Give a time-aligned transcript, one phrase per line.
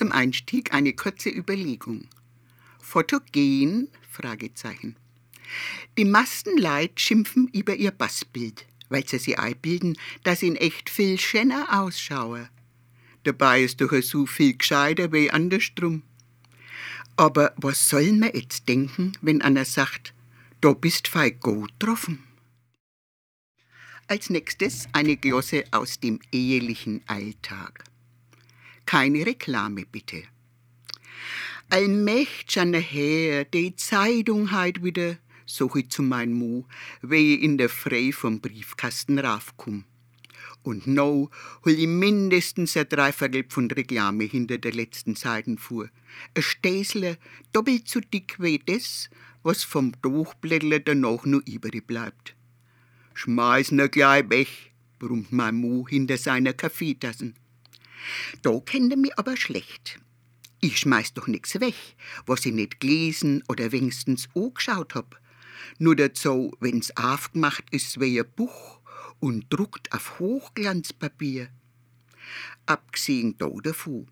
[0.00, 2.08] Zum Einstieg eine kurze Überlegung.
[2.80, 3.88] Fotogen?
[4.10, 4.96] Fragezeichen.
[5.98, 11.20] Die meisten Leid schimpfen über ihr Bassbild, weil sie sich einbilden, dass ihn echt viel
[11.20, 12.48] schöner ausschaue.
[13.24, 16.02] Dabei ist doch so viel gescheiter wie andersrum.
[17.16, 20.14] Aber was soll man jetzt denken, wenn einer sagt,
[20.62, 22.24] da bist fei gut getroffen?
[24.06, 27.89] Als nächstes eine Glosse aus dem ehelichen Alltag.
[28.90, 30.24] Keine Reklame bitte.
[31.68, 36.64] Allmächt schon her, die Zeitung heut wieder, so ich zu mein Mu,
[37.08, 39.84] ich in der Frei vom Briefkasten raufkomm.
[40.64, 41.30] Und no
[41.64, 45.88] hol ich mindestens ein Dreiviertel Pfund Reklame hinter der letzten Seiten fuhr.
[46.34, 47.16] Ein Stäsler
[47.52, 49.08] doppelt so dick wie das,
[49.44, 52.34] was vom Durchblättler danach nur übrig bleibt.
[53.14, 54.48] Schmeiß ne gleich weg,
[54.98, 57.36] brummt mein Mu hinter seiner Kaffeetassen.
[58.42, 60.00] Da kennt er mich aber schlecht.
[60.60, 61.74] Ich schmeiß doch nix weg,
[62.26, 65.20] was ich nicht gelesen oder wenigstens angeschaut hab.
[65.78, 68.80] Nur dazu, wenn's aufgemacht ist wie ein Buch
[69.20, 71.48] und druckt auf Hochglanzpapier.
[72.66, 74.06] Abgesehen da davon,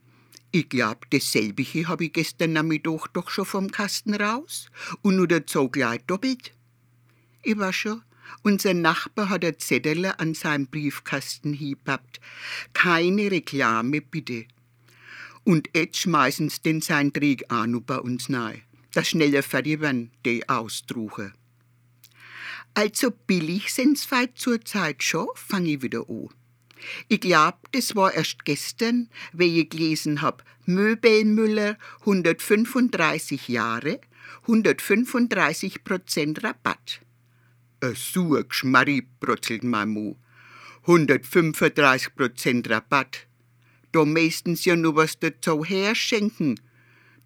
[0.50, 4.70] ich glaub, dasselbige hab ich gestern Nachmittag doch schon vom Kasten raus
[5.02, 6.55] und nur dazu gleich doppelt.
[7.42, 8.02] Ich war schon,
[8.42, 12.20] unser Nachbar hat ein Zettel an seinem Briefkasten hingehabt.
[12.72, 14.46] Keine Reklame, bitte.
[15.44, 18.62] Und jetzt schmeißen sie den sein Trieg auch noch bei uns nahe.
[18.92, 21.32] Das schneller fertig werden, die ausdruche.
[22.74, 26.28] Also billig sind's weit zur Zeit schon, fang ich wieder an.
[27.08, 34.00] Ich glaub, das war erst gestern, wie ich gelesen hab, Möbelmüller 135 Jahre,
[34.42, 37.00] 135 Prozent Rabatt.
[37.80, 40.16] A so Geschmarri, brutzelt mein Mu.
[40.82, 43.28] 135 Prozent Rabatt.
[43.92, 46.58] Da meistens ja nur was dazu herschenken.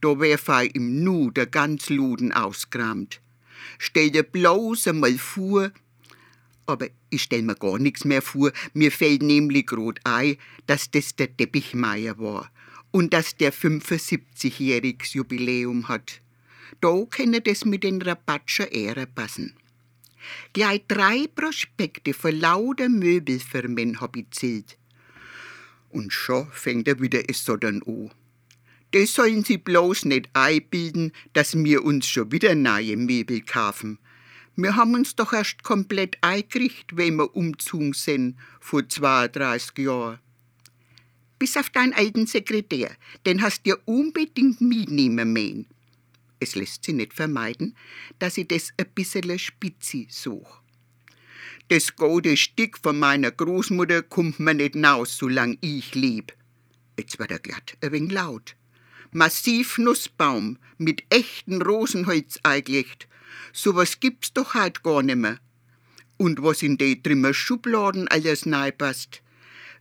[0.03, 3.23] Da wär fei im Nu der ganz Luden ausgramt.
[3.79, 5.73] Stell dir bloß einmal vor,
[6.67, 8.53] aber ich stell mir gar nichts mehr vor.
[8.75, 10.37] Mir fällt nämlich grad ein,
[10.67, 12.53] dass das der Teppichmeier war
[12.91, 16.21] und dass der 75-jähriges Jubiläum hat.
[16.83, 19.55] Da kenne das mit den Rabatt schon eher passen.
[20.53, 24.79] Gleich drei Prospekte für lauter Möbelfirmen hab ich zählt.
[25.91, 28.11] Und schon fängt er wieder es so dann an.
[28.93, 33.99] Das sollen Sie bloß nicht einbilden, dass wir uns schon wieder neue Möbel kaufen.
[34.55, 40.19] Wir haben uns doch erst komplett eingerichtet, wenn wir umzogen sind, vor 32 Jahren.
[41.39, 42.91] Bis auf deinen alten Sekretär,
[43.25, 45.67] den hast du ja unbedingt mitnehmen müssen.
[46.43, 47.77] Es lässt sich nicht vermeiden,
[48.19, 50.61] dass ich das ein bisschen spitzi such.
[51.69, 56.33] Das gute Stück von meiner Großmutter kommt mir nicht naus, solange ich leb.
[56.99, 58.57] Jetzt war er glatt, ein wenig laut
[59.13, 63.07] massiv Nussbaum mit echten Rosenholz eingelegt.
[63.53, 65.39] So was gibt's doch halt gar nimmer.
[66.17, 68.49] Und was in de drimmer Schubladen alles
[68.79, 69.23] passt.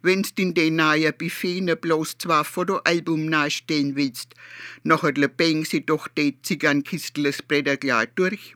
[0.03, 4.33] Wenn's in de nahe Buffet bloß zwei Fotoalbum nachstellen willst,
[4.83, 8.55] nachher lebeng sie doch de Ziggernkistles Bretter gleich durch.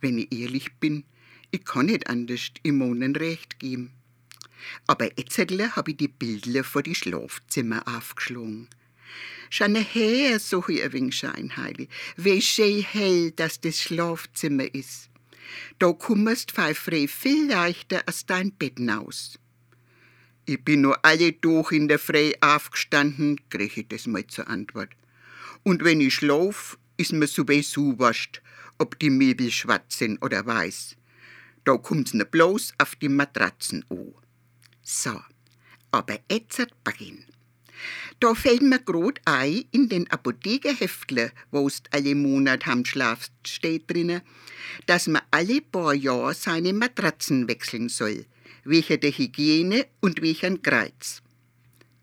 [0.00, 1.04] Wenn ich ehrlich bin,
[1.50, 3.92] ich kann nicht anders im Monen recht geben.
[4.86, 8.68] Aber jetzt hab ich die Bilder vor die Schlafzimmer aufgeschlagen.
[9.50, 11.88] Schon her suche ich ein wenig Scheinheili.
[12.16, 15.08] Wie schön hell, dass das Schlafzimmer ist.
[15.78, 19.38] Da kommst du frei viel leichter aus dein Bett aus.
[20.48, 24.88] Ich bin nur alle durch in der Frei aufgestanden, krieg ich das mal zur Antwort.
[25.62, 28.40] Und wenn ich schlaf, ist mir sowieso wascht,
[28.78, 30.96] ob die Möbel schwarz sind oder weiß.
[31.64, 34.14] Da kommt's nur bloß auf die Matratzen an.
[34.80, 35.20] So,
[35.90, 37.26] aber jetzt hat beginnt.
[38.18, 44.22] Da fällt mir grad ein, in den Apothekerheftle, wo's alle Monat ham schlafst, steht drinne,
[44.86, 48.24] dass man alle paar Jahr seine Matratzen wechseln soll,
[48.68, 51.22] welcher der Hygiene und welchen Kreuz.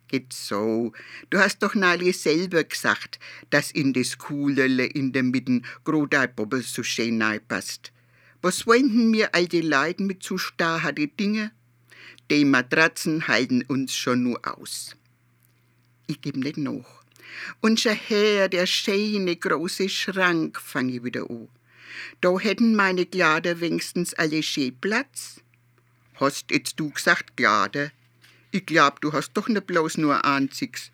[0.07, 0.93] Geht so,
[1.29, 3.19] du hast doch neulich selber gesagt,
[3.49, 7.91] dass in das Kuhlerle in der Mitten grad ein Bobbel so schön passt.
[8.41, 11.51] Was wollen mir all die Leute mit so starrharte Dinge?
[12.29, 14.95] Die Matratzen halten uns schon nur aus
[16.07, 17.03] ich geb nicht nach.
[17.61, 21.49] Und schon her, der schöne große Schrank, fang ich wieder an.
[22.21, 25.41] Da hätten meine Kleider wenigstens alle schön Platz.
[26.17, 27.91] Hast jetzt du gesagt Kleider?
[28.51, 30.91] Ich glaub, du hast doch nicht bloß nur einziges.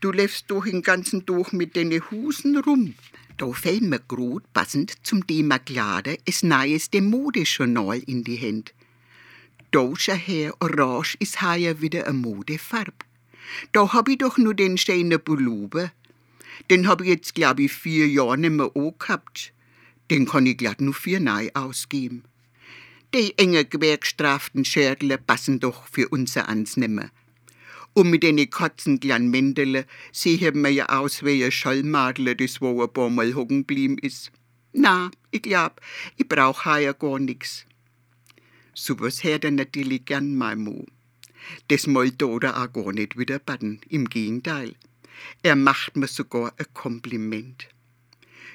[0.00, 2.94] Du läufst doch den ganzen Tag mit deine Husen rum.
[3.38, 8.70] Da fällt mir grad passend zum Thema Kleider es neueste Modejournal in die Hände.
[9.72, 12.92] Da schon her, orange ist heuer wieder eine Modefarbe.
[13.72, 15.90] Da hab ich doch nur den schönen Pullover.
[16.70, 19.52] Den hab ich jetzt, glaub ich, vier Jahre nicht mehr gehabt.
[20.08, 22.22] Den kann ich glatt nur vier neu ausgeben.
[23.14, 27.10] Die enge gewerkstraften Schärle passen doch für unser ans nimmer.
[27.92, 32.82] Und mit den katzen kleinen Mändele sehen wir ja aus wie ein Schallmadler, das wo
[32.82, 34.32] ein paar Mal hocken blieben ist.
[34.72, 35.78] Na, ich glaub,
[36.16, 37.66] ich brauch ja gar nix.
[38.72, 40.86] So was hört er natürlich gern, mein Mo.
[41.68, 43.82] Das wollte oder auch gar nicht wieder baden.
[43.90, 44.74] Im Gegenteil.
[45.42, 47.68] Er macht mir sogar ein Kompliment.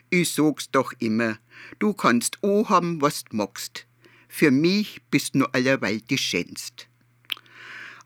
[0.09, 1.37] Ich sag's doch immer,
[1.77, 3.85] du kannst auch haben, was du magst.
[4.27, 6.87] Für mich bist nur allerweil die Schönst.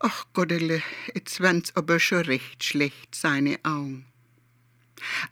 [0.00, 0.82] Ach Gottele,
[1.14, 4.06] jetzt werden's aber schon recht schlecht, seine Augen.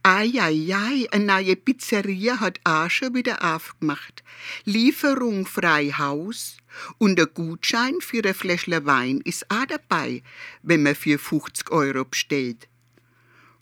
[0.03, 4.23] Eieiei, eine neue Pizzeria hat auch schon wieder aufgemacht.
[4.65, 6.57] Lieferung frei Haus
[6.99, 10.23] und der Gutschein für ein Fläschle Wein ist auch dabei,
[10.63, 12.69] wenn man für 50 Euro bestellt.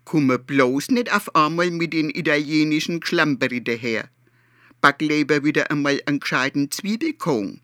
[0.05, 4.09] Komm bloß nicht auf einmal mit den italienischen Geschlamperi daher.
[4.81, 7.61] Back lieber wieder einmal einen gescheiten Zwiebelkong.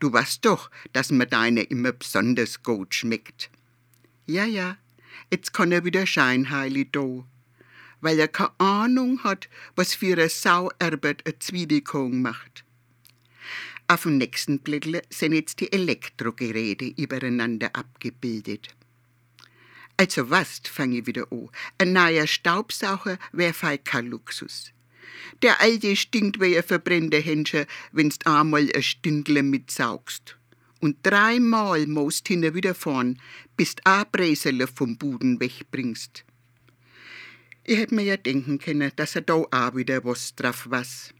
[0.00, 3.50] Du weißt doch, dass mir deine immer besonders gut schmeckt.
[4.26, 4.76] Ja, ja,
[5.30, 7.26] jetzt kann er wieder scheinheilig do
[8.04, 12.62] weil er keine Ahnung hat, was für eine Sau Erbert ein Zwiebelkong macht.
[13.88, 18.68] Auf dem nächsten Blättle sind jetzt die Elektrogeräte übereinander abgebildet.
[19.96, 21.48] Also was, fange ich wieder an.
[21.78, 24.73] Ein neuer Staubsauger wäre fei kein Luxus.
[25.42, 30.36] Der alte stinkt wie ein verbrennter Hänscher, wenn's einmal ein Stündle mitsaugst.
[30.80, 33.20] Und dreimal musst hinter wieder fahren,
[33.56, 36.24] bis a Bräsele vom Buden wegbringst.
[37.64, 41.14] Ich hätt mir ja denken können, dass er da auch wieder was drauf was.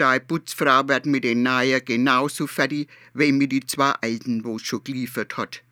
[0.00, 4.84] Die Putzfrau wird mit den Neuen genauso fertig, wie mit die zwei Alten, wo schon
[4.84, 5.62] geliefert hat.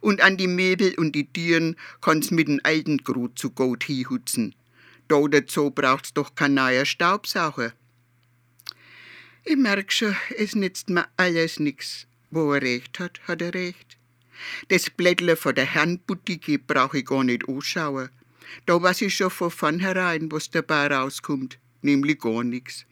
[0.00, 4.54] Und an die Möbel und die Tieren kann's mit den Alten grad zu gut hinhutzen.
[5.10, 7.72] Da dazu braucht's doch kein neuer Staubsauger.
[9.42, 12.06] Ich merk schon, es nützt mir alles nix.
[12.30, 13.98] Wo er recht hat, hat er recht.
[14.68, 18.10] Das Blättle von der Herrnboutique brauch ich gar nicht anschauen.
[18.66, 22.86] Da weiß ich schon von vornherein, was dabei rauskommt, nämlich gar nichts.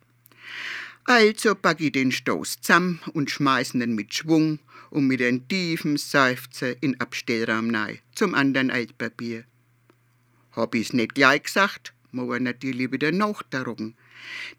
[1.04, 4.58] Also pack ich den Stoß zusammen und schmeiß ihn mit Schwung
[4.90, 9.44] und mit einem tiefen Seufzer in Abstellraum nei, zum anderen Altpapier.
[10.50, 13.94] Hab ich's nicht gleich gesagt, muss er natürlich wieder nachdarum.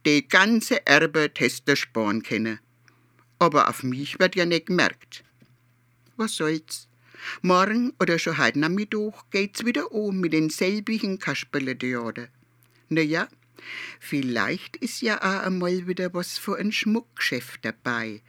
[0.05, 2.59] Die ganze Erbe hättest du sparen können.
[3.39, 5.23] Aber auf mich wird ja nicht gemerkt.
[6.17, 6.87] Was soll's?
[7.41, 12.29] Morgen oder schon heute Nachmittag geht's wieder um mit den selbigen Kasperletheater.
[12.89, 13.27] Na ja,
[13.99, 18.21] vielleicht ist ja auch einmal wieder was für ein Schmuckgeschäft dabei.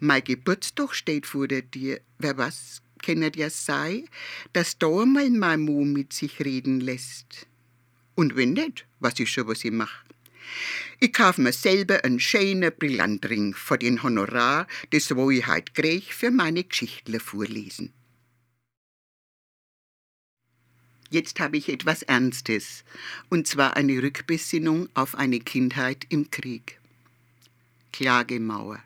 [0.00, 2.00] Mein Geburtstag steht vor der Tür.
[2.18, 4.04] Wer was, kennet ja sei,
[4.52, 7.46] dass da einmal mein Mu mit sich reden lässt.
[8.14, 10.04] Und wenn nicht, was ich schon, was ich mach.
[11.00, 16.12] Ich kauf mir selber einen schönen Brillantring für den Honorar, das wo ich heut krieg
[16.12, 17.92] für meine Geschichtle vorlesen.
[21.10, 22.84] Jetzt habe ich etwas Ernstes,
[23.28, 26.78] und zwar eine Rückbesinnung auf eine Kindheit im Krieg.
[27.92, 28.82] Klagemauer.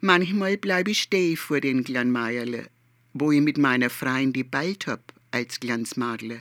[0.00, 2.70] Manchmal bleibe ich steh vor den Glanmeierle,
[3.12, 6.40] wo ich mit meiner Freien die ballt hab als Glanzmadle.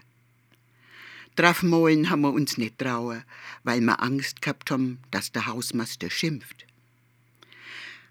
[1.36, 3.24] Drauf molen haben wir uns nicht trauen,
[3.64, 6.66] weil wir Angst gehabt haben, dass der Hausmeister schimpft.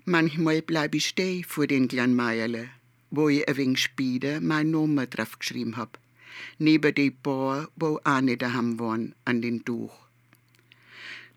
[0.05, 2.69] Manchmal bleib ich steh vor den Glanmeierle,
[3.11, 5.99] wo ich ein wenig später mein Nummer drauf geschrieben hab
[6.59, 9.93] neben die paar, wo auch nicht daheim waren, an den Tuch.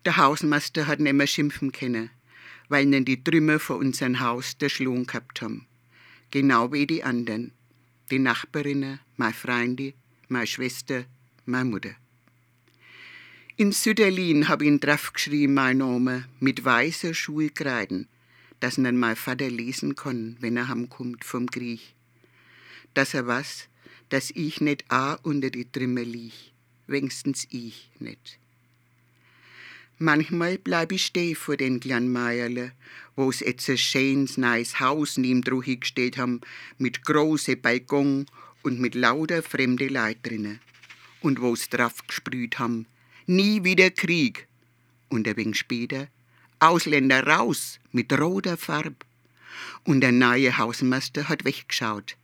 [0.04, 2.10] Der Hausmeister hat nicht mehr schimpfen können,
[2.68, 5.66] weil ihnen die Trümmer vor unserem Haus der Schlohn gehabt haben.
[6.30, 7.52] Genau wie die anderen.
[8.10, 9.94] Die Nachbarinnen, meine Freunde,
[10.28, 11.04] meine Schwester,
[11.46, 11.94] meine Mutter.
[13.56, 18.06] In Süderlin hab ich ihn draufgeschrieben, mein Name, mit weißer Schulkreiden,
[18.60, 21.80] dass ihn mein Vater lesen kann, wenn er heimkommt vom Krieg.
[22.92, 23.68] Dass er was,
[24.08, 26.34] dass ich nicht a unter die Trimme lieg,
[26.86, 28.38] wenigstens ich nicht.
[29.98, 32.72] Manchmal bleib ich steh vor den kleinen Meierle,
[33.14, 35.40] wo's etz ein schönes, neues Haus neben
[35.80, 36.42] gestellt haben,
[36.76, 38.26] mit große Balkon
[38.62, 40.60] und mit lauter fremde Leid drinnen.
[41.26, 42.86] Und wo's drauf gesprüht haben,
[43.26, 44.46] nie wieder Krieg.
[45.08, 46.08] Und ein wenig später,
[46.60, 49.04] Ausländer raus mit roter Farb.
[49.84, 52.16] Und der neue Hausmeister hat weggeschaut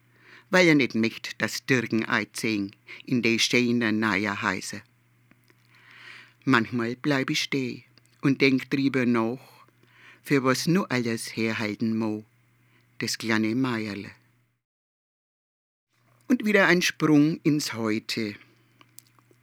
[0.53, 4.83] weil er nicht möcht, dass Dirgen einziehen in de schönen neue Häuser.
[6.45, 7.85] Manchmal bleib ich steh
[8.21, 9.41] und denk drüber nach,
[10.23, 12.25] für was nu alles herhalten mo,
[12.99, 14.11] das kleine Meierle.
[16.29, 18.35] Und wieder ein Sprung ins Heute.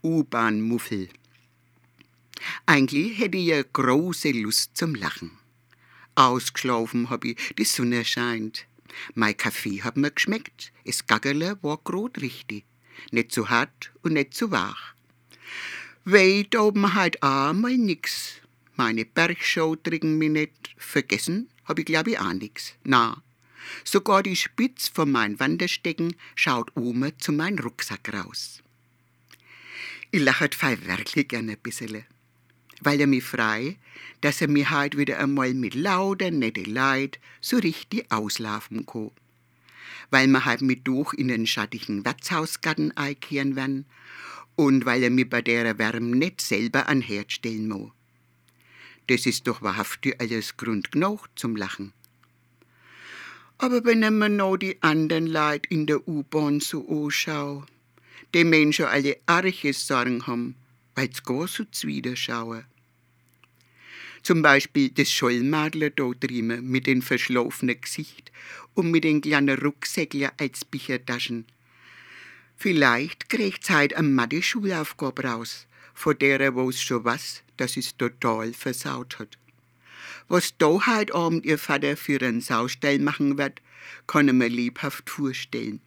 [0.03, 1.10] U-Bahn-Muffel.
[2.65, 5.32] Eigentlich hätte ich ja große Lust zum Lachen.
[6.15, 8.65] Ausgeschlafen hab ich, die Sonne scheint.
[9.13, 12.65] Mein Kaffee hat mir geschmeckt, es Gaggerle war grad richtig.
[13.12, 14.94] Nicht zu hart und nicht zu wach.
[16.06, 18.41] Weit oben halt auch mal nix.
[18.75, 20.75] Meine Bergshow trinken mich nicht.
[20.77, 22.74] Vergessen hab ich glaub ich auch nix.
[22.84, 23.22] Na,
[23.84, 28.62] sogar die Spitz von mein Wanderstecken schaut oben zu mein Rucksack raus.
[30.12, 32.06] Ich lachet fall wirklich gerne ein bissele
[32.82, 33.78] weil er mich frei,
[34.22, 39.12] dass er mir halt wieder einmal mit lauter nette Leid so richtig auslaufen kann.
[40.12, 43.86] Weil wir halt mit durch in den schattigen Wirtshausgarten einkehren werden
[44.56, 47.92] und weil er mir bei der Wärme nicht selber an Herd stellen muss.
[49.08, 51.94] Das ist doch wahrhaftig alles Grund genug zum Lachen.
[53.58, 57.66] Aber wenn ich mir noch die anderen Leute in der U-Bahn so anschaue,
[58.33, 60.55] die Menschen alle arche Sorgen haben,
[60.95, 62.65] weil's gar so zwiderschauen.
[64.21, 68.31] Zum Beispiel das Schollmadler da drüben mit dem verschlafenen Gesicht
[68.74, 71.45] und mit den kleinen Rucksäckchen als Büchertaschen.
[72.57, 79.17] Vielleicht kriegt's heute eine Mathe-Schulaufgabe raus, von der wo's schon was, dass es total versaut
[79.19, 79.38] hat.
[80.27, 83.62] Was da heute Abend ihr Vater für einen Saustall machen wird,
[84.05, 85.81] kann ich mir lebhaft vorstellen.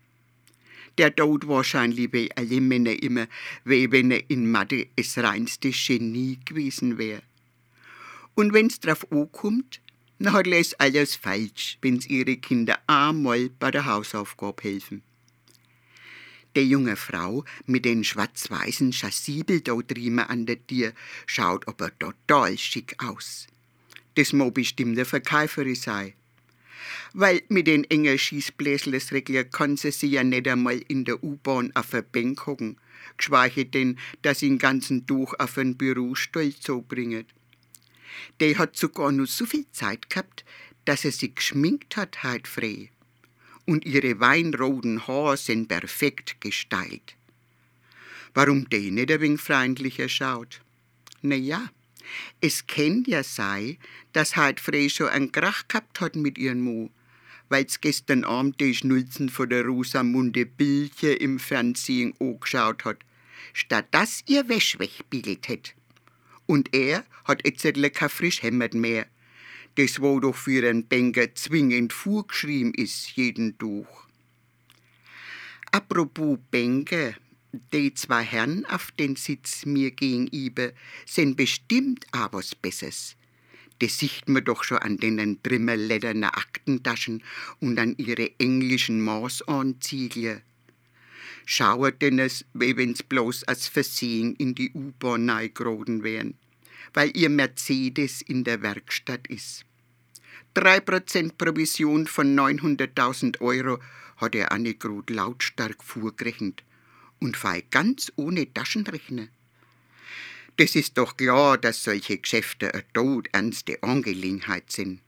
[0.99, 3.27] Der tut wahrscheinlich wie alle Männer immer,
[3.65, 7.23] wie wenn er in Mathe das reinste Genie gewesen wäre.
[8.35, 9.81] Und wenn's drauf ankommt,
[10.19, 15.03] dann hat es alles falsch, wenn's ihre Kinder einmal bei der Hausaufgabe helfen.
[16.55, 20.93] Der junge Frau mit den schwarz-weißen Chassibel da drüben an der Tür
[21.25, 23.47] schaut aber total schick aus.
[24.17, 26.15] Das mo bestimmt eine Verkäuferin sei.
[27.13, 31.91] Weil mit den engen Schießbläslesregler kann sie sich ja nicht einmal in der U-Bahn auf
[31.91, 32.77] der Bank hocken,
[33.17, 37.27] geschweige denn, dass sie den ganzen Tuch auf ein Bürostuhl zubringet.
[38.41, 40.45] Der hat sogar nur so viel Zeit gehabt,
[40.85, 42.91] dass er sich geschminkt hat halt frei.
[43.65, 47.17] Und ihre weinroten Haare sind perfekt gestylt.
[48.35, 50.61] Warum der nicht ein wenig freundlicher schaut?
[51.21, 51.71] Na ja,
[52.41, 53.79] es kennt ja sei,
[54.13, 56.91] dass halt frei schon ein Krach gehabt hat mit ihrem Mo,
[57.49, 62.99] weil's gestern Abend die Schnulzen von der Rosamunde Bildchen im Fernsehen angeschaut hat,
[63.53, 65.75] statt dass ihr Wäsch wegbiegelt hätt.
[66.47, 69.07] Und er hat jetzt kein Frischhemmert mehr,
[69.77, 74.07] das wo doch für einen Banker zwingend vorgeschrieben ist, jeden Tuch.
[75.71, 77.15] Apropos Bänke,
[77.73, 80.73] die zwei Herren auf den Sitz mir gegenüber
[81.07, 83.17] sind bestimmt auch was Besseres.
[83.79, 87.23] Das sieht man doch schon an den trimmerledernen Aktentaschen
[87.61, 90.43] und an ihre englischen Maßanziegeln.
[91.45, 96.35] Schauert denn es, wie wenn's bloß als Versehen in die U-Bahn neigeroden wären
[96.95, 99.65] weil ihr Mercedes in der Werkstatt ist.
[100.55, 103.79] 3% Provision von 900.000 Euro
[104.17, 106.63] hat er Annegrut lautstark vorgerechnet
[107.23, 109.29] und fei ganz ohne Taschenrechner.
[110.57, 115.01] Das ist doch klar, dass solche Geschäfte eine todernste Angelegenheit sind.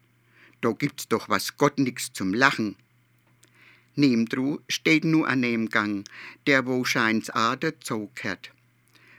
[0.61, 2.77] Da gibt's doch was Gott nix zum Lachen.
[3.97, 6.05] Nebendru steht nur ein Nebengang,
[6.47, 8.11] der wo scheins auch dazu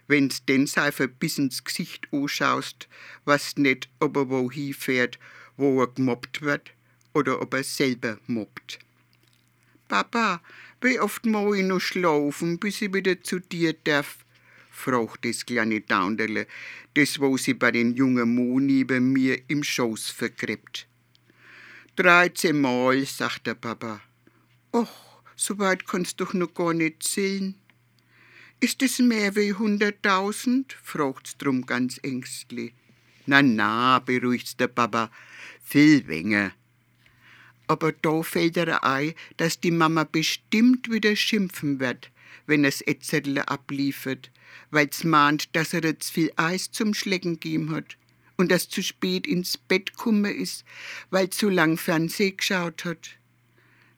[0.07, 2.87] wenn's den Seifer bis ins Gesicht anschaust,
[3.25, 5.19] weißt nicht, ob er wo hinfährt,
[5.57, 6.71] wo er gemobbt wird
[7.13, 8.79] oder ob er selber mobbt.
[9.87, 10.41] Papa,
[10.81, 14.25] wie oft muss ich noch schlafen, bis ich wieder zu dir darf?
[14.69, 16.47] fragt das kleine Daunderle,
[16.93, 20.87] das wo sie bei den jungen Mo neben mir im Schoß vergräbt.
[21.95, 24.01] Dreizehn Mal, sagt der Papa.
[24.73, 27.55] Och, so weit kannst du doch noch gar nicht zählen.
[28.59, 30.73] Ist es mehr wie hunderttausend?
[30.83, 32.73] fragt's drum ganz ängstlich.
[33.25, 35.09] Na, na, beruhigt's der Papa,
[35.63, 36.51] viel weniger.
[37.67, 42.11] Aber da fällt er ein, dass die Mama bestimmt wieder schimpfen wird,
[42.45, 44.31] wenn es Etzetle abliefert,
[44.71, 47.97] weil's mahnt, dass er jetzt viel Eis zum Schlecken gegeben hat
[48.37, 50.63] und dass zu spät ins Bett kumme ist,
[51.09, 53.17] weil zu lang Fernseh geschaut hat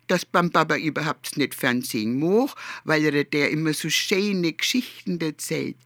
[0.08, 2.56] dass beim Papa überhaupt nicht Fernsehen moch,
[2.86, 5.78] weil er der immer so schöne Geschichten erzählt.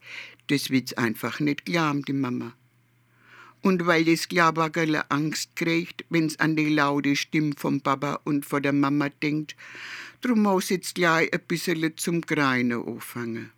[0.47, 2.53] Das wird's einfach nicht glauben, die Mama.
[3.61, 8.63] Und weil das Glaubackerle Angst kriegt, wenn's an die laute Stimme vom Papa und von
[8.63, 9.55] der Mama denkt,
[10.21, 13.51] drum muss jetzt gleich ein bisschen zum Greinen anfangen.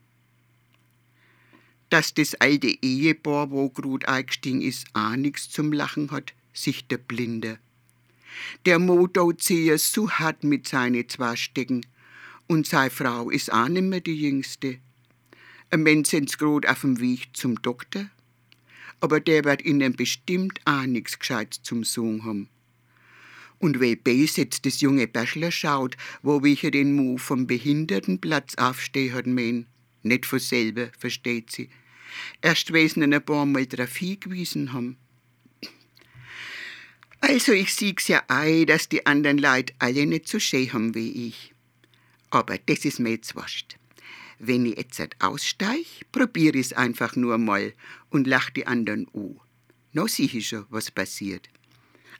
[1.90, 6.98] Dass das alte Ehepaar, wo grad eingestiegen ist, auch nichts zum Lachen hat, sich der
[6.98, 7.60] Blinde.
[8.66, 11.86] Der Motor ziehe so hart mit seinen zwei Stecken
[12.48, 14.80] Und seine Frau ist auch nicht mehr die Jüngste.
[15.70, 18.10] Ein Mensch sind's grad auf dem Weg zum Doktor,
[19.04, 22.50] aber der wird ihnen bestimmt auch nichts Gescheites zum Sagen haben.
[23.60, 29.14] Und wie böse jetzt das junge Bachelor schaut, wo welcher den Mu vom Behindertenplatz aufstehen
[29.14, 29.66] hat, mein.
[30.04, 31.70] Nicht von selber, versteht sie.
[32.42, 34.96] Erst wesen ein paar Mal drauf hingewiesen haben.
[37.20, 41.28] Also ich sieg's ja ein, dass die anderen Leute alle nicht so schön haben wie
[41.28, 41.54] ich.
[42.30, 43.76] Aber das ist mir jetzt wurscht.
[44.46, 47.72] Wenn ich jetzt aussteig, probier ich's einfach nur mal
[48.10, 49.40] und lach die anderen an.
[49.94, 51.48] No sieh ich schon, was passiert.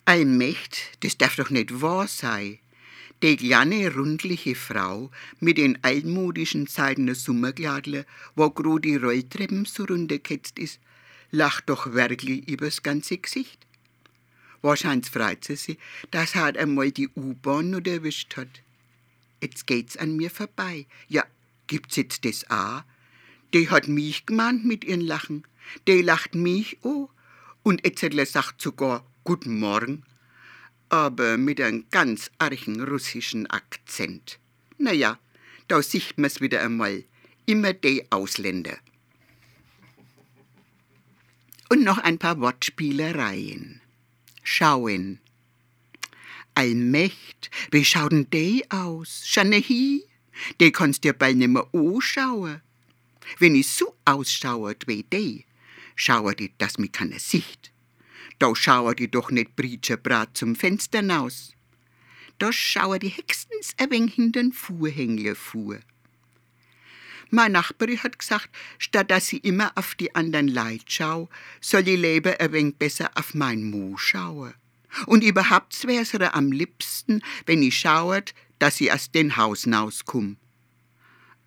[0.06, 2.60] Allmächt, das darf doch nicht wahr sein.
[3.22, 5.12] Die kleine, rundliche Frau
[5.42, 10.80] mit den altmodischen seidenen Sommerkleidle, wo gro die Rolltreppen so runtergeketzt ist,
[11.30, 13.68] lacht doch wirklich übers ganze Gesicht.
[14.62, 15.78] Wahrscheinlich freut sie sich,
[16.12, 18.62] dass halt einmal die U-Bahn noch erwischt hat.
[19.42, 20.86] Jetzt geht's an mir vorbei.
[21.10, 21.26] Ja,
[21.74, 22.84] gibt's jetzt das auch?
[23.52, 25.44] Die hat mich gemeint mit ihren Lachen.
[25.88, 27.08] Die lacht mich an.
[27.64, 30.04] Und Etzedler sagt sogar Guten Morgen,
[30.90, 34.38] aber mit einem ganz archen russischen Akzent.
[34.78, 35.18] Na ja,
[35.68, 37.06] da sieht man's wieder einmal.
[37.48, 38.78] Immer die Ausländer.
[41.70, 43.82] Und noch ein paar Wortspielereien.
[44.44, 45.20] Schauen.
[46.54, 49.24] Allmächt, wie schaut denn die aus?
[49.26, 50.06] Schanehi,
[50.60, 52.62] die kannst dir bald nimmer anschauen.
[53.40, 55.46] Wenn ich so ausschauert wie die,
[55.96, 57.72] schauert die, dass mich keiner sieht.
[58.40, 60.00] Da schauert die doch nicht Britscher
[60.34, 61.54] zum Fenster hinaus.
[62.40, 65.80] Da schauert die höchstens ein wenig in den Fuhrhängler fuhr.
[67.30, 71.30] Meine Nachbarin hat gesagt, statt dass sie immer auf die anderen Leid schau,
[71.62, 74.54] soll ich lieber ein wenig besser auf mein Mu schauen.
[75.08, 80.38] Und überhaupt wär's ihr am liebsten, wenn ich schauert, dass sie aus den Haus hinauskumm.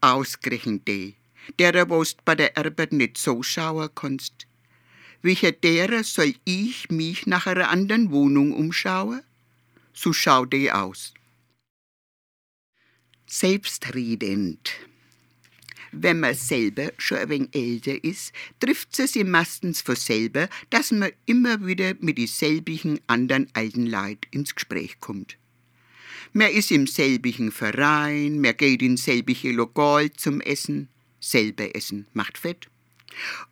[0.02, 1.14] Ausgerechnet die,
[1.58, 4.46] derer wost bei der Arbeit nicht so schauen kannst.
[5.23, 9.23] Welcher derer soll ich mich nach einer anderen Wohnung umschauen?
[9.95, 11.14] So schau die aus.
[13.25, 14.73] Selbstredend.
[15.93, 20.91] Wenn man selber schon ein wenig älter ist, trifft es sich meistens von selber, dass
[20.91, 25.38] man immer wieder mit dieselbigen anderen alten Leid ins Gespräch kommt.
[26.38, 30.90] Man ist im selbigen Verein, man geht in selbige Lokal zum Essen.
[31.18, 32.68] Selber Essen macht fett.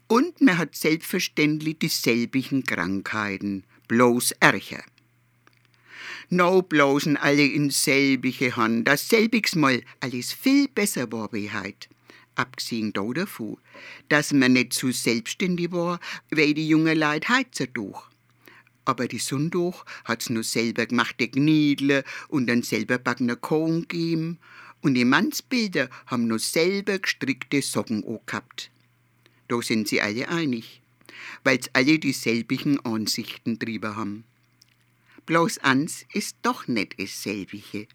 [0.07, 4.85] Und man hat selbstverständlich dieselbigen Krankheiten, bloß ärcher.
[6.29, 11.89] No bloßen alle in selbige Hand, das selbigs mal alles viel besser war wie heut.
[12.35, 13.57] Abgesehen davon,
[14.11, 18.14] dass man nicht so selbstständig war, wie die junge Leute heutzutage.
[18.85, 24.39] Aber die Sonntag hat's nur selber gemachte Gniedle und dann selber backene Kohn gegeben.
[24.83, 28.71] Und die Mannsbilder haben nur selber gestrickte Socken gehabt.
[29.49, 30.83] Da sind sie alle einig,
[31.43, 34.25] weil's alle dieselbigen Ansichten drüber haben.
[35.27, 37.87] Bloß eins ist doch nicht dasselbige.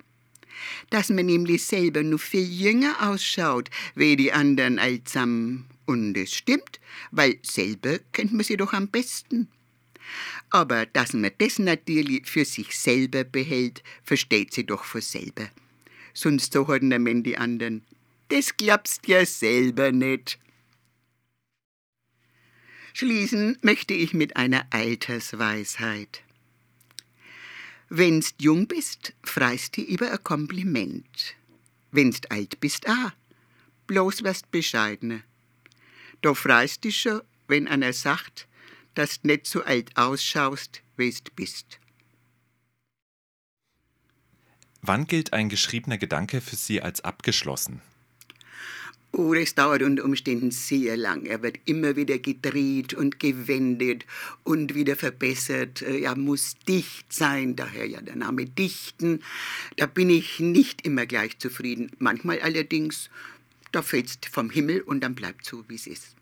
[0.89, 5.65] Dass man nämlich selber nur viel jünger ausschaut, wie die anderen allsam.
[5.85, 6.79] Und es stimmt,
[7.11, 9.47] weil selber kennt man sie doch am besten.
[10.49, 15.49] Aber dass man das natürlich für sich selber behält, versteht sie doch von selber.
[16.13, 17.83] Sonst so hat man die anderen.
[18.29, 20.39] Das glaubst ja selber nicht.
[22.93, 26.21] Schließen möchte ich mit einer Altersweisheit.
[27.87, 31.35] Wenn's jung bist, freist die über ein Kompliment.
[31.91, 33.13] Wenn's alt bist, ah,
[33.87, 35.23] bloß wirst bescheidene.
[36.21, 38.48] Da freist dich schon, wenn einer sagt,
[38.99, 41.79] dass du nicht so alt ausschaust, wie's bist.
[44.81, 47.81] Wann gilt ein geschriebener Gedanke für Sie als abgeschlossen?
[49.11, 51.25] Oh, das dauert unter Umständen sehr lang.
[51.25, 54.05] Er wird immer wieder gedreht und gewendet
[54.43, 55.81] und wieder verbessert.
[55.81, 59.23] Er muss dicht sein, daher ja der Name Dichten.
[59.77, 61.89] Da bin ich nicht immer gleich zufrieden.
[61.99, 63.09] Manchmal allerdings,
[63.71, 66.18] da fällt's vom Himmel und dann bleibt so, wie es ist.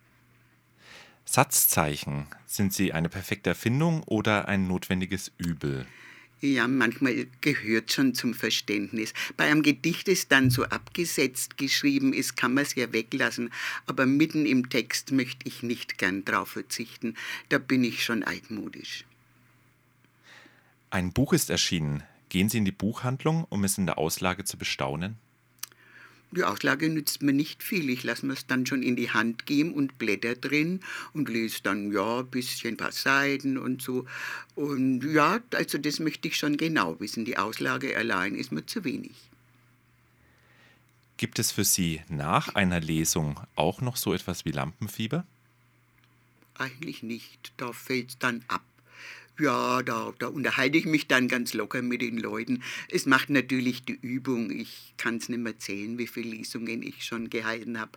[1.30, 5.86] Satzzeichen, sind sie eine perfekte Erfindung oder ein notwendiges Übel?
[6.40, 9.14] Ja, manchmal gehört schon zum Verständnis.
[9.36, 13.52] Bei einem Gedicht, das dann so abgesetzt geschrieben ist, kann man es ja weglassen.
[13.88, 17.16] Aber mitten im Text möchte ich nicht gern drauf verzichten.
[17.50, 19.04] Da bin ich schon altmodisch.
[20.92, 22.04] Ein Buch ist erschienen.
[22.30, 25.18] Gehen Sie in die Buchhandlung, um es in der Auslage zu bestaunen?
[26.32, 27.90] Die Auslage nützt mir nicht viel.
[27.90, 30.82] Ich lasse mir es dann schon in die Hand geben und blätter drin
[31.14, 34.06] und lese dann, ja, ein bisschen, ein paar Seiten und so.
[34.56, 37.24] Und ja, also das möchte ich schon genau wissen.
[37.24, 39.16] Die Auslage allein ist mir zu wenig.
[41.16, 45.26] Gibt es für Sie nach einer Lesung auch noch so etwas wie Lampenfieber?
[46.56, 48.64] Eigentlich nicht, da fällt's dann ab.
[49.40, 52.64] Ja, da, da unterhalte ich mich dann ganz locker mit den Leuten.
[52.90, 54.50] Es macht natürlich die Übung.
[54.50, 57.92] Ich kann es nicht mehr zählen, wie viele Lesungen ich schon gehalten habe.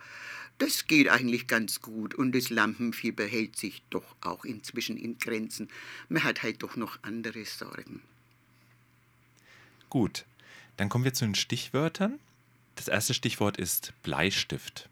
[0.59, 5.69] Das geht eigentlich ganz gut und das Lampenfieber hält sich doch auch inzwischen in Grenzen.
[6.07, 8.01] Man hat halt doch noch andere Sorgen.
[9.89, 10.25] Gut,
[10.77, 12.19] dann kommen wir zu den Stichwörtern.
[12.75, 14.87] Das erste Stichwort ist Bleistift.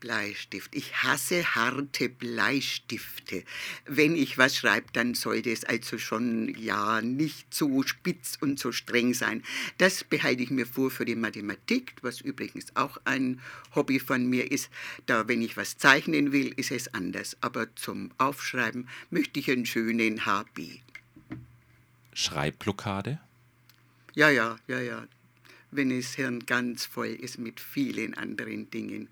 [0.00, 0.74] Bleistift.
[0.74, 3.44] Ich hasse harte Bleistifte.
[3.86, 8.72] Wenn ich was schreibe, dann sollte es also schon ja nicht so spitz und so
[8.72, 9.42] streng sein.
[9.78, 13.40] Das behalte ich mir vor für die Mathematik, was übrigens auch ein
[13.74, 14.70] Hobby von mir ist.
[15.06, 17.36] Da, wenn ich was zeichnen will, ist es anders.
[17.40, 20.80] Aber zum Aufschreiben möchte ich einen schönen HB.
[22.12, 23.20] Schreibblockade?
[24.14, 25.06] Ja, ja, ja, ja.
[25.70, 29.08] Wenn das Hirn ganz voll ist mit vielen anderen Dingen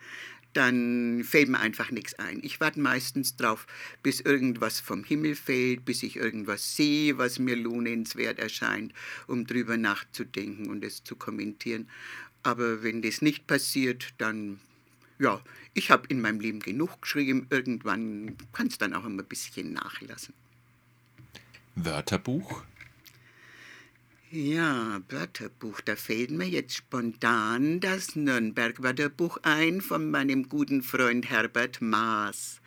[0.57, 2.41] dann fällt mir einfach nichts ein.
[2.43, 3.67] Ich warte meistens drauf,
[4.03, 8.93] bis irgendwas vom Himmel fällt, bis ich irgendwas sehe, was mir lohnenswert erscheint,
[9.27, 11.89] um drüber nachzudenken und es zu kommentieren.
[12.43, 14.61] Aber wenn das nicht passiert, dann,
[15.19, 15.43] ja,
[15.75, 17.47] ich habe in meinem Leben genug geschrieben.
[17.51, 20.33] Irgendwann kann es dann auch immer ein bisschen nachlassen.
[21.75, 22.63] Wörterbuch?
[24.39, 31.81] Ja, Wörterbuch, da fällt mir jetzt spontan das Nürnberg-Wörterbuch ein von meinem guten Freund Herbert
[31.81, 32.61] Maas.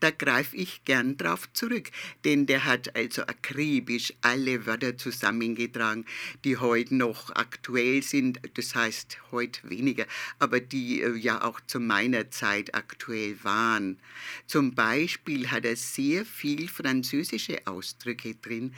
[0.00, 1.90] Da greife ich gern drauf zurück,
[2.24, 6.04] denn der hat also akribisch alle Wörter zusammengetragen,
[6.44, 10.06] die heute noch aktuell sind, das heißt heute weniger,
[10.38, 13.98] aber die äh, ja auch zu meiner Zeit aktuell waren.
[14.46, 18.74] Zum Beispiel hat er sehr viel französische Ausdrücke drin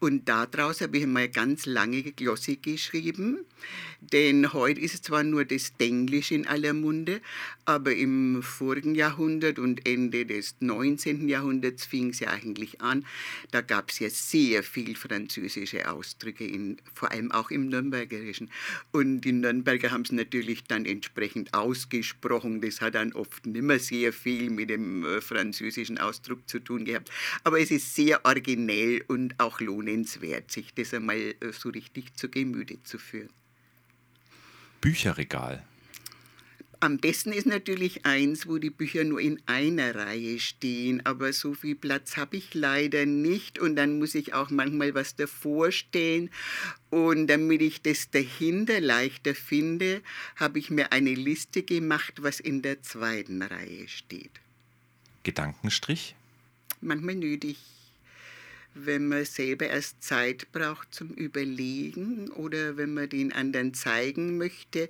[0.00, 3.44] und daraus habe ich mal ganz lange Glosse geschrieben,
[4.00, 7.20] denn heute ist zwar nur das Denglisch in aller Munde,
[7.64, 11.28] aber im vorigen Jahrhundert und Ende des 19.
[11.28, 13.04] Jahrhunderts fing es ja eigentlich an.
[13.50, 18.50] Da gab es ja sehr viel französische Ausdrücke, in, vor allem auch im Nürnbergerischen.
[18.90, 22.60] Und die Nürnberger haben es natürlich dann entsprechend ausgesprochen.
[22.60, 26.84] Das hat dann oft nicht mehr sehr viel mit dem äh, französischen Ausdruck zu tun
[26.84, 27.10] gehabt.
[27.44, 32.28] Aber es ist sehr originell und auch lohnenswert, sich das einmal äh, so richtig zu
[32.28, 33.30] Gemüte zu führen.
[34.80, 35.64] Bücherregal.
[36.82, 41.54] Am besten ist natürlich eins, wo die Bücher nur in einer Reihe stehen, aber so
[41.54, 46.28] viel Platz habe ich leider nicht und dann muss ich auch manchmal was davor stellen
[46.90, 50.02] und damit ich das dahinter leichter finde,
[50.34, 54.32] habe ich mir eine Liste gemacht, was in der zweiten Reihe steht.
[55.22, 56.16] Gedankenstrich?
[56.80, 57.58] Manchmal nötig
[58.74, 64.88] wenn man selber erst Zeit braucht zum Überlegen oder wenn man den anderen zeigen möchte.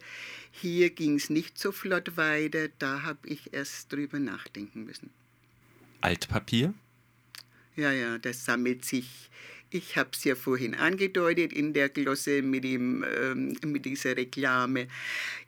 [0.51, 5.11] Hier ging es nicht so flott weiter, da habe ich erst drüber nachdenken müssen.
[6.01, 6.75] Altpapier?
[7.77, 9.31] Ja, ja, das sammelt sich
[9.75, 14.89] ich habe es ja vorhin angedeutet in der Glosse mit, dem, ähm, mit dieser Reklame.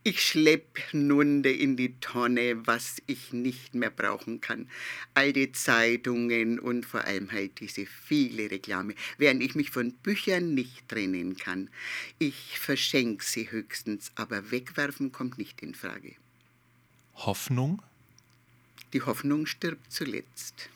[0.03, 4.69] Ich schleppe nun in die Tonne, was ich nicht mehr brauchen kann.
[5.13, 10.89] Alte Zeitungen und vor allem halt diese viele Reklame, während ich mich von Büchern nicht
[10.89, 11.69] trennen kann.
[12.19, 16.15] Ich verschenke sie höchstens, aber wegwerfen kommt nicht in Frage.
[17.15, 17.83] Hoffnung?
[18.93, 20.69] Die Hoffnung stirbt zuletzt.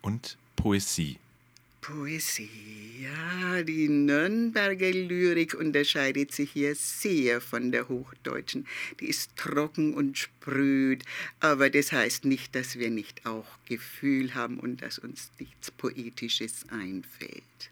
[0.00, 1.18] Und Poesie?
[1.88, 8.66] Poesie, ja, die Nürnberger Lyrik unterscheidet sich hier sehr von der hochdeutschen.
[9.00, 11.02] Die ist trocken und spröd,
[11.40, 16.66] aber das heißt nicht, dass wir nicht auch Gefühl haben und dass uns nichts Poetisches
[16.68, 17.70] einfällt.